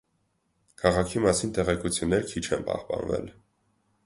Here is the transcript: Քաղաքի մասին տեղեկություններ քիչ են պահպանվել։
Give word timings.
Քաղաքի 0.83 1.21
մասին 1.25 1.53
տեղեկություններ 1.59 2.27
քիչ 2.33 2.45
են 2.59 2.67
պահպանվել։ 2.71 3.33